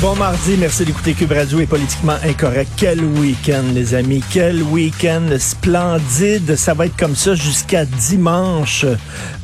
Bon 0.00 0.14
mardi, 0.14 0.56
merci 0.58 0.84
d'écouter 0.84 1.12
Cube 1.12 1.32
Radio 1.32 1.58
et 1.58 1.66
Politiquement 1.66 2.14
Incorrect. 2.22 2.70
Quel 2.76 3.04
week-end, 3.04 3.64
les 3.74 3.96
amis. 3.96 4.22
Quel 4.30 4.62
week-end 4.62 5.26
splendide. 5.38 6.54
Ça 6.54 6.72
va 6.72 6.86
être 6.86 6.96
comme 6.96 7.16
ça 7.16 7.34
jusqu'à 7.34 7.84
dimanche. 7.84 8.86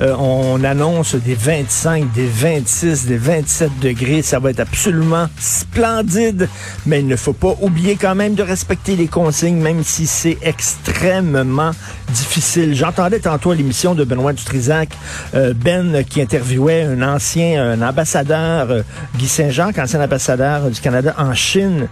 Euh, 0.00 0.14
on 0.16 0.62
annonce 0.62 1.16
des 1.16 1.34
25, 1.34 2.12
des 2.12 2.28
26, 2.28 3.06
des 3.06 3.16
27 3.16 3.80
degrés. 3.80 4.22
Ça 4.22 4.38
va 4.38 4.50
être 4.50 4.60
absolument 4.60 5.26
splendide. 5.40 6.48
Mais 6.86 7.00
il 7.00 7.08
ne 7.08 7.16
faut 7.16 7.32
pas 7.32 7.56
oublier 7.60 7.96
quand 7.96 8.14
même 8.14 8.36
de 8.36 8.42
respecter 8.44 8.94
les 8.94 9.08
consignes, 9.08 9.58
même 9.60 9.82
si 9.82 10.06
c'est 10.06 10.38
extrêmement 10.42 11.72
difficile. 12.10 12.76
J'entendais 12.76 13.18
tantôt 13.18 13.52
l'émission 13.52 13.94
de 13.94 14.04
Benoît 14.04 14.32
Dutrisac, 14.32 14.90
euh, 15.34 15.52
Ben 15.52 16.04
qui 16.04 16.22
interviewait 16.22 16.82
un 16.82 17.02
ancien 17.02 17.72
un 17.72 17.82
ambassadeur, 17.82 18.70
euh, 18.70 18.82
Guy 19.16 19.26
Saint-Jean, 19.26 19.72
ancien 19.76 20.00
ambassadeur 20.00 20.27
du 20.36 20.80
Canada 20.80 21.14
en 21.16 21.32
Chine. 21.32 21.88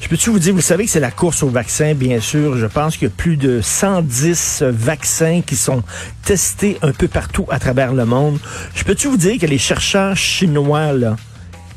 Je 0.00 0.08
peux-tu 0.08 0.30
vous 0.30 0.38
dire, 0.38 0.54
vous 0.54 0.62
savez 0.62 0.86
que 0.86 0.90
c'est 0.90 1.00
la 1.00 1.10
course 1.10 1.42
au 1.42 1.48
vaccin, 1.48 1.94
bien 1.94 2.18
sûr. 2.18 2.56
Je 2.56 2.64
pense 2.64 2.96
qu'il 2.96 3.08
y 3.08 3.10
a 3.10 3.14
plus 3.14 3.36
de 3.36 3.60
110 3.60 4.62
vaccins 4.68 5.42
qui 5.44 5.54
sont 5.54 5.82
testés 6.24 6.78
un 6.80 6.92
peu 6.92 7.08
partout 7.08 7.46
à 7.50 7.58
travers 7.58 7.92
le 7.92 8.06
monde. 8.06 8.38
Je 8.74 8.84
peux-tu 8.84 9.08
vous 9.08 9.18
dire 9.18 9.38
que 9.38 9.44
les 9.44 9.58
chercheurs 9.58 10.16
chinois, 10.16 10.92
là, 10.92 11.16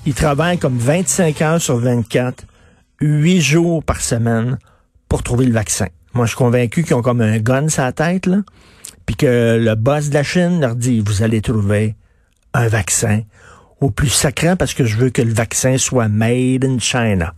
ils 0.05 0.13
travaillent 0.13 0.57
comme 0.57 0.77
25 0.77 1.41
heures 1.41 1.61
sur 1.61 1.77
24, 1.77 2.45
8 3.01 3.41
jours 3.41 3.83
par 3.83 3.99
semaine 3.99 4.57
pour 5.09 5.23
trouver 5.23 5.45
le 5.45 5.53
vaccin? 5.53 5.87
Moi, 6.13 6.25
je 6.25 6.29
suis 6.29 6.37
convaincu 6.37 6.83
qu'ils 6.83 6.95
ont 6.95 7.01
comme 7.01 7.21
un 7.21 7.39
gun 7.39 7.67
sur 7.67 7.83
la 7.83 7.91
tête, 7.91 8.27
là, 8.27 8.37
puis 9.05 9.17
que 9.17 9.59
le 9.61 9.75
boss 9.75 10.07
de 10.07 10.13
la 10.13 10.23
Chine 10.23 10.61
leur 10.61 10.75
dit, 10.75 11.03
vous 11.05 11.21
allez 11.21 11.41
trouver 11.41 11.95
un 12.53 12.69
vaccin 12.69 13.21
au 13.79 13.89
plus 13.89 14.09
sacrant 14.09 14.55
parce 14.55 14.73
que 14.73 14.85
je 14.85 14.97
veux 14.97 15.09
que 15.09 15.21
le 15.21 15.33
vaccin 15.33 15.77
soit 15.77 16.07
made 16.07 16.65
in 16.65 16.79
China. 16.79 17.33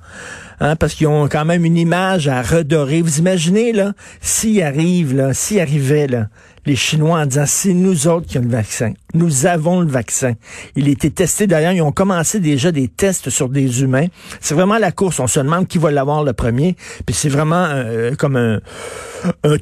Hein, 0.61 0.75
parce 0.75 0.93
qu'ils 0.93 1.07
ont 1.07 1.27
quand 1.29 1.45
même 1.45 1.63
une 1.63 1.77
image 1.77 2.27
à 2.27 2.41
redorer. 2.41 3.01
Vous 3.01 3.19
imaginez, 3.19 3.71
là, 3.71 3.93
s'il 4.19 4.61
arrive, 4.61 5.15
là, 5.15 5.33
s'il 5.33 5.59
arrivait, 5.61 6.07
là, 6.07 6.27
les 6.65 6.75
Chinois 6.75 7.19
en 7.19 7.25
disant 7.25 7.45
c'est 7.45 7.73
nous 7.73 8.07
autres 8.07 8.27
qui 8.27 8.37
avons 8.37 8.47
le 8.47 8.51
vaccin. 8.51 8.93
Nous 9.13 9.45
avons 9.45 9.81
le 9.81 9.87
vaccin. 9.87 10.33
Il 10.75 10.87
a 10.87 10.91
été 10.91 11.09
testé 11.09 11.47
d'ailleurs. 11.47 11.71
Ils 11.71 11.81
ont 11.81 11.91
commencé 11.91 12.39
déjà 12.39 12.71
des 12.71 12.87
tests 12.87 13.29
sur 13.29 13.49
des 13.49 13.81
humains. 13.81 14.07
C'est 14.39 14.53
vraiment 14.53 14.77
la 14.77 14.91
course. 14.91 15.19
On 15.19 15.27
se 15.27 15.39
demande 15.39 15.67
qui 15.67 15.77
va 15.77 15.89
l'avoir 15.89 16.23
le 16.23 16.33
premier. 16.33 16.75
Puis 17.05 17.15
c'est 17.15 17.29
vraiment 17.29 17.65
euh, 17.69 18.13
comme 18.15 18.35
un, 18.35 18.59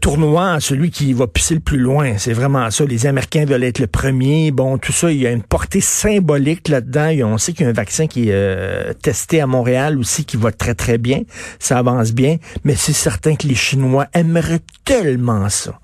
tournoi, 0.02 0.59
celui 0.59 0.92
qui 0.92 1.14
va 1.14 1.28
pisser 1.28 1.56
le 1.56 1.59
plus 1.62 1.78
loin. 1.78 2.17
C'est 2.17 2.34
vraiment 2.34 2.70
ça. 2.72 2.84
Les 2.86 3.06
Américains 3.06 3.45
veulent 3.45 3.64
être 3.64 3.80
le 3.80 3.88
premier. 3.88 4.52
Bon, 4.52 4.78
tout 4.78 4.92
ça, 4.92 5.11
il 5.11 5.22
y 5.22 5.28
a 5.28 5.32
une 5.32 5.44
portée 5.44 5.82
symbolique 5.82 6.67
là-dedans. 6.67 7.09
On 7.28 7.38
sait 7.38 7.54
qu'il 7.54 7.64
y 7.64 7.67
a 7.67 7.70
un 7.70 7.73
vaccin 7.73 8.08
qui 8.08 8.30
est 8.30 8.34
euh, 8.34 8.94
testé 8.94 9.39
à 9.39 9.48
Montréal 9.48 9.98
aussi 9.98 10.26
qui 10.26 10.36
va 10.36 10.52
très 10.52 10.76
très 10.76 10.98
bien. 10.98 11.22
Ça 11.59 11.78
avance 11.78 12.11
bien. 12.11 12.38
Mais 12.66 12.76
c'est 12.76 12.94
certain 12.94 13.36
que 13.36 13.48
les 13.48 13.56
Chinois 13.56 14.08
aimeraient 14.14 14.61
tellement 14.84 15.48
ça 15.50 15.80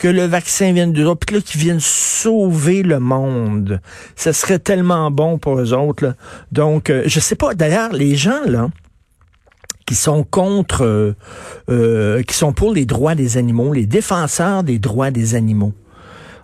que 0.00 0.08
le 0.08 0.24
vaccin 0.24 0.72
vienne 0.72 0.94
d'eux 0.94 1.14
puis 1.14 1.36
là, 1.36 1.42
qu'ils 1.42 1.60
viennent 1.60 1.78
sauver 1.78 2.82
le 2.82 3.00
monde. 3.00 3.80
Ça 4.16 4.32
serait 4.32 4.58
tellement 4.58 5.10
bon 5.10 5.36
pour 5.36 5.60
eux 5.60 5.74
autres. 5.74 6.14
Donc, 6.52 6.88
euh, 6.88 7.02
je 7.04 7.20
sais 7.20 7.34
pas. 7.34 7.54
D'ailleurs, 7.54 7.92
les 7.92 8.16
gens, 8.16 8.40
là, 8.46 8.70
qui 9.86 9.94
sont 9.94 10.24
contre, 10.24 10.86
euh, 10.86 11.14
euh, 11.68 12.22
qui 12.22 12.34
sont 12.34 12.54
pour 12.54 12.72
les 12.72 12.86
droits 12.86 13.14
des 13.14 13.36
animaux, 13.36 13.74
les 13.74 13.84
défenseurs 13.84 14.64
des 14.64 14.78
droits 14.78 15.10
des 15.10 15.34
animaux. 15.34 15.74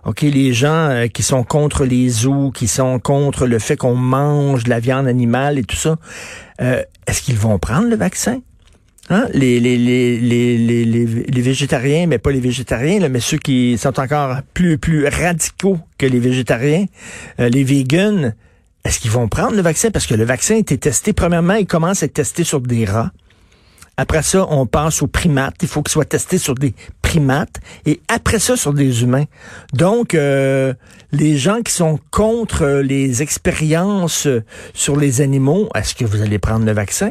OK, 0.05 0.21
les 0.21 0.53
gens 0.53 1.07
qui 1.11 1.23
sont 1.23 1.43
contre 1.43 1.83
les 1.83 2.07
zoos, 2.09 2.51
qui 2.51 2.67
sont 2.67 2.99
contre 2.99 3.47
le 3.47 3.57
fait 3.57 3.75
qu'on 3.75 3.95
mange 3.95 4.65
de 4.65 4.69
la 4.69 4.79
viande 4.79 5.07
animale 5.07 5.57
et 5.57 5.63
tout 5.63 5.75
ça, 5.75 5.97
est-ce 6.59 7.21
qu'ils 7.21 7.37
vont 7.37 7.59
prendre 7.59 7.89
le 7.89 7.97
vaccin? 7.97 8.39
Hein? 9.09 9.27
Les, 9.33 9.59
végétariens, 11.41 12.07
mais 12.07 12.17
pas 12.17 12.31
les 12.31 12.41
végétariens, 12.41 13.07
mais 13.07 13.19
ceux 13.21 13.37
qui 13.37 13.77
sont 13.77 13.99
encore 13.99 14.39
plus, 14.53 14.77
plus 14.77 15.07
radicaux 15.07 15.79
que 15.97 16.05
les 16.05 16.19
végétariens, 16.19 16.85
euh, 17.39 17.47
les 17.47 17.63
vegans, 17.63 18.33
est-ce 18.83 18.99
qu'ils 18.99 19.11
vont 19.11 19.29
prendre 19.29 19.55
le 19.55 19.61
vaccin? 19.61 19.91
Parce 19.91 20.05
que 20.07 20.15
le 20.15 20.25
vaccin 20.25 20.55
a 20.55 20.57
été 20.57 20.77
testé, 20.77 21.13
premièrement, 21.13 21.55
il 21.55 21.67
commence 21.67 22.03
à 22.03 22.07
être 22.07 22.13
testé 22.13 22.43
sur 22.43 22.59
des 22.59 22.85
rats. 22.85 23.11
Après 23.99 24.21
ça, 24.21 24.45
on 24.49 24.67
passe 24.67 25.01
aux 25.01 25.07
primates. 25.07 25.55
Il 25.61 25.67
faut 25.67 25.81
qu'il 25.81 25.91
soit 25.91 26.05
testé 26.05 26.37
sur 26.37 26.53
des 26.53 26.75
primates. 27.01 27.59
Et 27.85 27.99
après 28.07 28.37
ça, 28.37 28.55
sur 28.55 28.73
des 28.73 29.01
humains. 29.01 29.25
Donc, 29.73 30.13
euh, 30.13 30.73
les 31.11 31.37
gens 31.37 31.61
qui 31.63 31.73
sont 31.73 31.99
contre 32.11 32.81
les 32.83 33.23
expériences 33.23 34.27
sur 34.75 34.97
les 34.97 35.21
animaux, 35.21 35.67
est-ce 35.73 35.95
que 35.95 36.05
vous 36.05 36.21
allez 36.21 36.37
prendre 36.37 36.65
le 36.65 36.73
vaccin? 36.73 37.09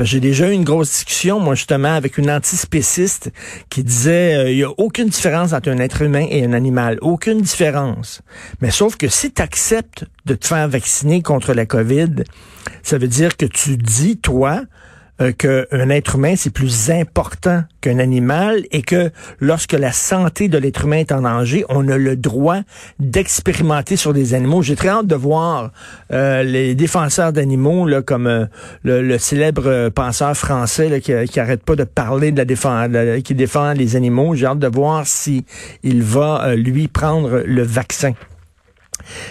J'ai 0.00 0.20
déjà 0.20 0.50
eu 0.50 0.52
une 0.52 0.64
grosse 0.64 0.90
discussion, 0.90 1.40
moi, 1.40 1.54
justement, 1.54 1.94
avec 1.94 2.18
une 2.18 2.30
antispéciste 2.30 3.30
qui 3.70 3.84
disait 3.84 4.34
euh, 4.34 4.50
il 4.50 4.58
y 4.58 4.64
a 4.64 4.70
aucune 4.78 5.08
différence 5.08 5.52
entre 5.52 5.70
un 5.70 5.78
être 5.78 6.02
humain 6.02 6.26
et 6.28 6.44
un 6.44 6.52
animal. 6.52 6.98
Aucune 7.00 7.40
différence. 7.40 8.22
Mais 8.60 8.70
sauf 8.70 8.96
que 8.96 9.08
si 9.08 9.32
tu 9.32 9.42
acceptes 9.42 10.04
de 10.26 10.34
te 10.34 10.46
faire 10.46 10.68
vacciner 10.68 11.22
contre 11.22 11.54
la 11.54 11.66
COVID, 11.66 12.24
ça 12.82 12.98
veut 12.98 13.08
dire 13.08 13.36
que 13.36 13.46
tu 13.46 13.76
dis, 13.76 14.18
toi, 14.18 14.62
euh, 15.20 15.32
qu'un 15.32 15.90
être 15.90 16.16
humain, 16.16 16.34
c'est 16.36 16.52
plus 16.52 16.90
important 16.90 17.62
qu'un 17.80 18.00
animal 18.00 18.64
et 18.72 18.82
que 18.82 19.10
lorsque 19.38 19.72
la 19.72 19.92
santé 19.92 20.48
de 20.48 20.58
l'être 20.58 20.84
humain 20.84 20.98
est 20.98 21.12
en 21.12 21.22
danger, 21.22 21.64
on 21.68 21.88
a 21.88 21.96
le 21.96 22.16
droit 22.16 22.58
d'expérimenter 22.98 23.94
sur 23.94 24.12
des 24.12 24.34
animaux. 24.34 24.62
J'ai 24.62 24.74
très 24.74 24.88
hâte 24.88 25.06
de 25.06 25.14
voir 25.14 25.70
euh, 26.12 26.42
les 26.42 26.74
défenseurs 26.74 27.32
d'animaux, 27.32 27.88
comme 28.04 28.26
euh, 28.26 28.46
le, 28.82 29.16
célèbre 29.18 29.88
penseur 29.90 30.36
français 30.36 31.00
qui, 31.00 31.12
qui 31.30 31.38
arrête 31.38 31.62
pas 31.62 31.76
de 31.76 31.84
parler 31.84 32.32
de 32.32 32.38
la 32.38 32.44
défense, 32.44 32.88
qui 33.22 33.34
défend 33.34 33.72
les 33.72 33.94
animaux. 33.94 34.34
J'ai 34.34 34.46
hâte 34.46 34.58
de 34.58 34.66
voir 34.66 35.06
si 35.06 35.44
il 35.84 36.02
va 36.02 36.56
lui 36.56 36.88
prendre 36.88 37.42
le 37.46 37.62
vaccin. 37.62 38.14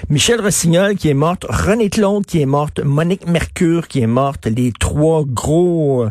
Michel 0.10 0.42
Rossignol 0.42 0.96
qui 0.96 1.10
est 1.10 1.14
morte, 1.14 1.46
René 1.50 1.90
Claude 1.90 2.26
qui 2.26 2.42
est 2.42 2.46
morte, 2.46 2.82
Monique 2.84 3.28
Mercure 3.28 3.88
qui 3.88 4.02
est 4.02 4.08
morte, 4.08 4.48
les 4.48 4.72
trois 4.78 5.24
gros 5.26 6.08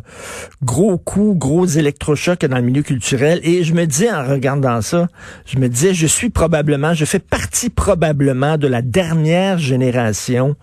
gros 0.63 0.99
coups, 0.99 1.39
gros 1.39 1.67
électrochocs 1.67 2.45
dans 2.45 2.57
le 2.57 2.63
milieu 2.63 2.83
culturel. 2.83 3.41
Et 3.43 3.65
je 3.65 3.75
me 3.75 3.87
dis 3.87 4.09
en 4.11 4.27
regardant 4.27 4.81
ça, 4.81 5.09
je 5.47 5.59
me 5.59 5.69
disais, 5.69 5.95
je 5.95 6.07
suis 6.07 6.31
probablement, 6.31 6.95
je 6.95 7.05
fais 7.05 7.19
partie 7.19 7.71
probablement 7.71 8.59
de 8.59 8.67
la 8.67 8.83
dernière 8.83 9.59
génération, 9.59 10.57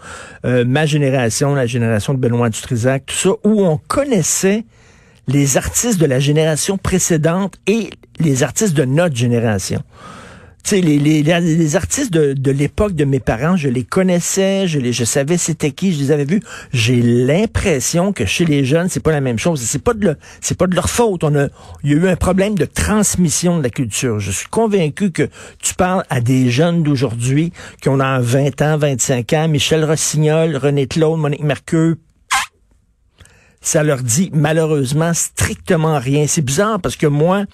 euh, 0.46 0.66
ma 0.66 0.86
génération, 0.86 1.56
la 1.56 1.66
génération 1.66 2.14
de 2.14 2.20
Benoît 2.20 2.50
Dutrisac, 2.50 3.06
tout 3.06 3.16
ça, 3.16 3.30
où 3.44 3.66
on 3.66 3.78
connaissait 3.78 4.66
les 5.28 5.58
artistes 5.58 6.00
de 6.00 6.06
la 6.06 6.20
génération 6.20 6.78
précédente 6.78 7.56
et 7.68 7.92
les 8.20 8.44
artistes 8.44 8.74
de 8.74 8.86
notre 8.86 9.16
génération. 9.16 9.84
Sais, 10.64 10.82
les, 10.82 11.00
les, 11.00 11.24
les, 11.24 11.76
artistes 11.76 12.12
de, 12.12 12.34
de 12.34 12.52
l'époque 12.52 12.94
de 12.94 13.04
mes 13.04 13.20
parents, 13.20 13.56
je 13.56 13.70
les 13.70 13.84
connaissais, 13.84 14.68
je, 14.68 14.78
les, 14.78 14.94
je 14.94 15.04
savais 15.04 15.38
c'était 15.38 15.72
qui, 15.72 15.94
je 15.94 16.00
les 16.00 16.12
avais 16.12 16.26
vus. 16.26 16.42
J'ai 16.74 17.02
l'impression 17.02 18.14
que 18.14 18.26
chez 18.26 18.46
les 18.46 18.66
jeunes, 18.66 18.88
c'est 18.88 19.00
pas 19.00 19.12
la 19.12 19.22
même 19.22 19.40
chose. 19.40 19.62
C'est 19.62 19.82
pas 19.82 19.94
de 19.94 20.16
pas 20.58 20.68
de 20.68 20.76
leur 20.76 20.90
faute. 20.90 21.24
On 21.24 21.36
a, 21.36 21.48
il 21.84 21.92
y 21.92 21.94
a 21.94 21.98
eu 21.98 22.08
un 22.08 22.16
problème 22.16 22.56
de 22.56 22.66
transmission 22.66 23.58
de 23.58 23.64
la 23.64 23.70
culture. 23.72 24.20
Je 24.20 24.32
suis 24.32 24.48
convaincu 24.48 25.12
que 25.12 25.28
tu 25.60 25.74
parles 25.74 26.04
à 26.10 26.22
des 26.22 26.52
jeunes 26.52 26.84
d'aujourd'hui 26.84 27.52
qui 27.82 27.90
ont 27.90 27.98
20 27.98 28.62
ans, 28.62 28.78
25 28.78 29.34
ans, 29.34 29.48
Michel 29.48 29.84
Rossignol, 29.86 30.56
René 30.56 30.86
Claude, 30.86 31.20
Monique 31.20 31.44
Mercure, 31.44 31.96
ça 33.62 33.84
leur 33.84 34.02
dit 34.02 34.30
malheureusement 34.34 35.14
strictement 35.14 36.00
rien. 36.00 36.26
C'est 36.28 36.42
bizarre 36.42 36.80
parce 36.80 36.96
que 36.96 37.08
moi, 37.08 37.46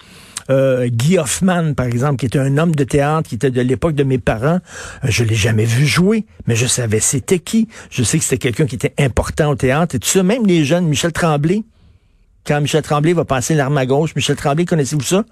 euh, 0.50 0.88
Guy 0.88 1.18
Hoffman, 1.18 1.74
par 1.74 1.86
exemple, 1.86 2.16
qui 2.16 2.26
était 2.26 2.38
un 2.38 2.58
homme 2.58 2.74
de 2.74 2.84
théâtre, 2.84 3.28
qui 3.28 3.34
était 3.36 3.50
de 3.50 3.60
l'époque 3.60 3.94
de 3.94 4.04
mes 4.04 4.18
parents, 4.18 4.60
euh, 5.04 5.08
je 5.08 5.24
l'ai 5.24 5.34
jamais 5.34 5.64
vu 5.64 5.86
jouer, 5.86 6.26
mais 6.46 6.56
je 6.56 6.66
savais 6.66 7.00
c'était 7.00 7.38
qui. 7.38 7.68
Je 7.90 8.02
sais 8.02 8.18
que 8.18 8.24
c'était 8.24 8.38
quelqu'un 8.38 8.66
qui 8.66 8.74
était 8.74 8.94
important 8.98 9.50
au 9.50 9.54
théâtre 9.56 9.94
et 9.94 9.98
tout 9.98 10.08
ça. 10.08 10.22
Même 10.22 10.46
les 10.46 10.64
jeunes, 10.64 10.86
Michel 10.86 11.12
Tremblay, 11.12 11.62
quand 12.46 12.60
Michel 12.60 12.82
Tremblay 12.82 13.12
va 13.12 13.24
passer 13.24 13.54
l'arme 13.54 13.76
à 13.78 13.86
gauche, 13.86 14.14
Michel 14.14 14.36
Tremblay, 14.36 14.64
connaissez-vous 14.64 15.02
ça? 15.02 15.24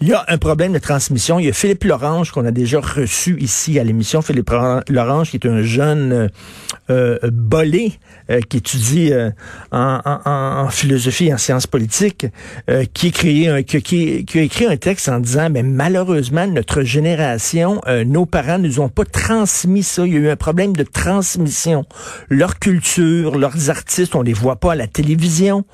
Il 0.00 0.08
y 0.08 0.12
a 0.12 0.24
un 0.26 0.38
problème 0.38 0.72
de 0.72 0.78
transmission. 0.78 1.38
Il 1.38 1.46
y 1.46 1.48
a 1.48 1.52
Philippe 1.52 1.84
Lorange 1.84 2.32
qu'on 2.32 2.44
a 2.44 2.50
déjà 2.50 2.80
reçu 2.80 3.36
ici 3.40 3.78
à 3.78 3.84
l'émission. 3.84 4.22
Philippe 4.22 4.50
Lorange 4.88 5.30
qui 5.30 5.36
est 5.36 5.46
un 5.46 5.62
jeune 5.62 6.12
euh, 6.12 6.28
euh 6.90 7.18
bolé 7.32 7.92
euh, 8.30 8.40
qui 8.40 8.56
étudie 8.56 9.12
euh, 9.12 9.30
en, 9.70 10.68
philosophie 10.70 11.26
et 11.26 11.34
en 11.34 11.38
sciences 11.38 11.66
politiques, 11.66 12.26
qui, 12.92 13.08
écrit 13.08 13.48
a 13.48 13.58
écrit 13.58 14.66
un 14.66 14.76
texte 14.76 15.08
en 15.08 15.20
disant, 15.20 15.48
mais 15.50 15.62
malheureusement, 15.62 16.46
notre 16.46 16.82
génération, 16.82 17.80
nos 18.06 18.26
parents 18.26 18.58
nous 18.58 18.80
ont 18.80 18.88
pas 18.88 19.04
transmis 19.04 19.82
ça. 19.82 20.06
Il 20.06 20.14
y 20.14 20.16
a 20.16 20.20
eu 20.20 20.28
un 20.28 20.36
problème 20.36 20.74
de 20.74 20.82
transmission. 20.82 21.84
Leur 22.28 22.58
culture, 22.58 23.38
leurs 23.38 23.70
artistes, 23.70 24.14
on 24.14 24.22
les 24.22 24.32
voit 24.32 24.56
pas 24.56 24.72
à 24.72 24.74
la 24.74 24.86
télévision. 24.86 25.64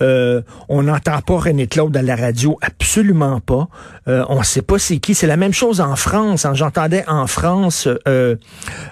on 0.00 0.82
n'entend 0.82 1.20
pas 1.20 1.38
René 1.38 1.66
Claude 1.66 1.96
à 1.96 2.02
la 2.02 2.16
radio, 2.16 2.58
absolument 2.62 3.40
pas. 3.40 3.65
Euh, 4.08 4.24
on 4.28 4.38
ne 4.38 4.44
sait 4.44 4.62
pas 4.62 4.78
c'est 4.78 4.98
qui. 4.98 5.14
C'est 5.14 5.26
la 5.26 5.36
même 5.36 5.52
chose 5.52 5.80
en 5.80 5.96
France. 5.96 6.44
Hein. 6.44 6.54
J'entendais 6.54 7.04
en 7.08 7.26
France 7.26 7.88
euh, 8.08 8.36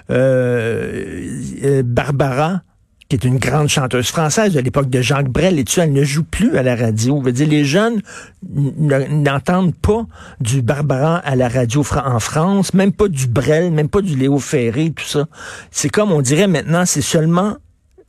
euh, 0.09 1.83
Barbara 1.83 2.61
qui 3.07 3.15
est 3.15 3.23
une 3.23 3.37
grande 3.37 3.67
chanteuse 3.67 4.07
française 4.07 4.53
de 4.53 4.59
l'époque 4.59 4.89
de 4.89 4.99
Jacques 4.99 5.29
Brel, 5.29 5.59
et 5.59 5.63
tu 5.63 5.79
elle 5.79 5.93
ne 5.93 6.03
joue 6.03 6.23
plus 6.23 6.57
à 6.57 6.63
la 6.63 6.75
radio. 6.75 7.21
Veut 7.21 7.33
dire, 7.33 7.47
les 7.47 7.63
jeunes 7.63 8.01
n'entendent 8.41 9.75
pas 9.75 10.07
du 10.41 10.63
Barbara 10.63 11.17
à 11.17 11.35
la 11.35 11.47
radio 11.47 11.85
en 12.03 12.19
France, 12.19 12.73
même 12.73 12.91
pas 12.91 13.07
du 13.07 13.27
Brel, 13.27 13.69
même 13.71 13.89
pas 13.89 14.01
du 14.01 14.15
Léo 14.15 14.39
Ferré, 14.39 14.91
tout 14.95 15.05
ça. 15.05 15.27
C'est 15.69 15.89
comme 15.89 16.11
on 16.11 16.21
dirait 16.21 16.47
maintenant, 16.47 16.87
c'est 16.87 17.03
seulement 17.03 17.57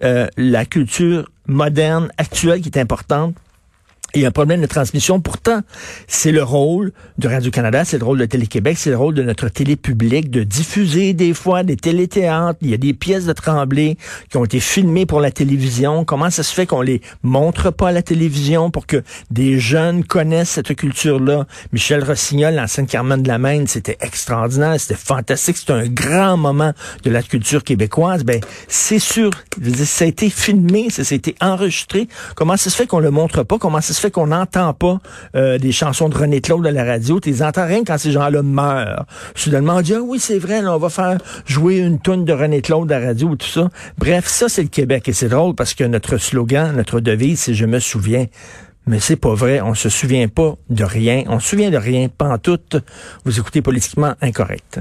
la 0.01 0.65
culture 0.65 1.29
moderne, 1.47 2.11
actuelle 2.17 2.63
qui 2.63 2.71
est 2.71 2.79
importante 2.79 3.35
il 4.15 4.23
y 4.23 4.25
a 4.25 4.29
un 4.29 4.33
problème 4.33 4.61
de 4.61 4.67
transmission. 4.67 5.21
Pourtant, 5.21 5.61
c'est 6.07 6.33
le 6.33 6.43
rôle 6.43 6.93
de 7.19 7.29
Radio-Canada, 7.29 7.85
c'est 7.85 7.99
le 7.99 8.05
rôle 8.05 8.19
de 8.19 8.25
Télé-Québec, 8.25 8.77
c'est 8.79 8.91
le 8.91 8.97
rôle 8.97 9.15
de 9.15 9.23
notre 9.23 9.49
télé 9.49 9.77
publique 9.77 10.31
de 10.31 10.43
diffuser 10.43 11.13
des 11.13 11.35
fois 11.35 11.63
des 11.63 11.77
téléthéâtres. 11.77 12.59
Il 12.63 12.71
y 12.71 12.75
a 12.75 12.79
des 12.79 12.95
pièces 12.95 13.27
de 13.27 13.33
Tremblay 13.33 13.97
qui 14.31 14.37
ont 14.37 14.45
été 14.45 14.61
filmées 14.61 15.07
pour 15.07 15.21
la 15.21 15.31
télévision. 15.31 16.05
Comment 16.05 16.31
ça 16.31 16.43
se 16.43 16.55
fait 16.55 16.67
qu'on 16.67 16.81
les 16.81 17.03
montre 17.23 17.71
pas 17.71 17.89
à 17.89 17.93
la 17.93 18.03
télévision 18.03 18.71
pour 18.71 18.87
que 18.87 19.03
des 19.31 19.59
jeunes 19.59 20.05
connaissent 20.05 20.51
cette 20.51 20.75
culture-là? 20.75 21.47
Michel 21.73 22.03
Rossignol, 22.03 22.55
l'ancienne 22.55 22.87
Carmen 22.87 23.23
de 23.23 23.29
la 23.29 23.39
Maine, 23.39 23.67
c'était 23.67 23.99
extraordinaire, 24.01 24.81
c'était 24.81 24.95
fantastique, 24.95 25.57
c'était 25.57 25.73
un 25.73 25.89
grand 25.89 26.37
moment 26.37 26.73
de 27.03 27.11
la 27.11 27.23
culture 27.23 27.65
québécoise. 27.65 28.25
Ben, 28.25 28.41
c'est 28.69 28.99
sûr, 28.99 29.31
ça 29.85 30.05
a 30.05 30.09
été 30.09 30.31
filmé, 30.31 30.89
ça, 30.91 31.03
a 31.03 31.15
été 31.15 31.35
enregistré. 31.41 32.09
Comment 32.35 32.57
ça 32.57 32.71
se 32.71 32.77
fait 32.77 32.87
qu'on 32.87 33.01
le 33.01 33.11
montre 33.11 33.43
pas? 33.43 33.59
Comment 33.59 33.81
ça 33.81 33.93
se 33.97 34.01
fait 34.01 34.11
qu'on 34.11 34.29
n'entend 34.29 34.73
pas 34.75 34.99
euh, 35.35 35.59
des 35.59 35.73
chansons 35.73 36.09
de 36.09 36.17
René 36.17 36.41
Claude 36.41 36.67
à 36.67 36.71
la 36.71 36.85
radio. 36.85 37.21
Tu 37.21 37.31
les 37.31 37.43
rien 37.43 37.83
quand 37.85 37.99
ces 37.99 38.13
gens-là 38.13 38.43
meurent. 38.43 39.07
Soudainement, 39.35 39.77
on 39.77 39.81
dit, 39.81 39.95
ah 39.95 40.01
oui, 40.01 40.19
c'est 40.19 40.39
vrai, 40.39 40.65
on 40.67 40.79
va 40.79 40.89
faire 40.89 41.19
jouer 41.47 41.79
une 41.79 41.99
tonne 41.99 42.25
de 42.25 42.33
René 42.33 42.63
Claude 42.63 42.91
à 42.93 43.01
la 43.01 43.07
radio 43.09 43.29
ou 43.29 43.37
tout 43.37 43.47
ça. 43.47 43.69
Bref, 43.99 44.27
ça, 44.27 44.49
c'est 44.49 44.63
le 44.63 44.69
Québec. 44.69 45.09
Et 45.09 45.13
c'est 45.13 45.29
drôle 45.29 45.55
parce 45.55 45.75
que 45.75 45.85
notre 45.85 46.19
slogan, 46.19 46.75
notre 46.77 47.01
devise, 47.01 47.41
c'est 47.41 47.55
«Je 47.55 47.67
me 47.67 47.79
souviens». 47.79 48.27
Mais 48.87 49.01
c'est 49.01 49.17
pas 49.17 49.35
vrai. 49.35 49.61
On 49.61 49.75
se 49.75 49.89
souvient 49.89 50.29
pas 50.29 50.55
de 50.71 50.85
rien. 50.85 51.25
On 51.27 51.41
se 51.41 51.49
souvient 51.49 51.71
de 51.71 51.77
rien. 51.77 52.09
Pas 52.09 52.29
en 52.29 52.39
tout. 52.39 52.61
Vous 53.25 53.39
écoutez 53.39 53.61
politiquement 53.61 54.15
incorrect. 54.21 54.79